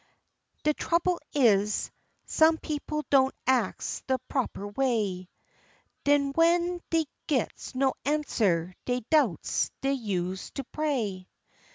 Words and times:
De 0.63 0.73
trouble 0.73 1.19
is, 1.33 1.91
some 2.25 2.57
people 2.57 3.03
don't 3.11 3.35
ax 3.45 4.01
de 4.07 4.17
proper 4.27 4.67
way, 4.69 5.29
Den 6.05 6.31
w'en 6.31 6.81
dey 6.89 7.05
git's 7.27 7.75
no 7.75 7.93
answer 8.03 8.73
dey 8.85 9.01
doubts 9.11 9.69
de 9.81 9.91
use 9.91 10.49
to 10.55 10.63
pray. 10.63 11.27